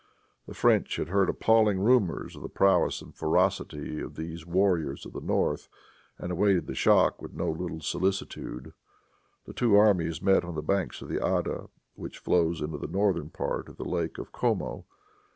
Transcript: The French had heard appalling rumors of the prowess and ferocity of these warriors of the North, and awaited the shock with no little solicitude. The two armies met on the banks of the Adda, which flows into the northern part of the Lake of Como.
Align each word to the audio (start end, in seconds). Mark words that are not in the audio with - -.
The 0.47 0.55
French 0.55 0.95
had 0.95 1.09
heard 1.09 1.29
appalling 1.29 1.79
rumors 1.79 2.35
of 2.35 2.41
the 2.41 2.49
prowess 2.49 3.03
and 3.03 3.13
ferocity 3.13 3.99
of 4.01 4.15
these 4.15 4.47
warriors 4.47 5.05
of 5.05 5.13
the 5.13 5.21
North, 5.21 5.69
and 6.17 6.31
awaited 6.31 6.65
the 6.65 6.73
shock 6.73 7.21
with 7.21 7.35
no 7.35 7.51
little 7.51 7.81
solicitude. 7.81 8.73
The 9.45 9.53
two 9.53 9.75
armies 9.75 10.19
met 10.19 10.43
on 10.43 10.55
the 10.55 10.63
banks 10.63 11.03
of 11.03 11.07
the 11.09 11.23
Adda, 11.23 11.69
which 11.93 12.17
flows 12.17 12.61
into 12.63 12.79
the 12.79 12.87
northern 12.87 13.29
part 13.29 13.69
of 13.69 13.77
the 13.77 13.85
Lake 13.85 14.17
of 14.17 14.31
Como. 14.31 14.85